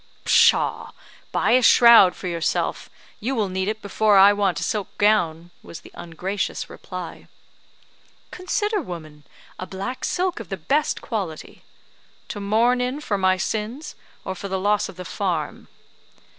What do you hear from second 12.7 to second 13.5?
in for my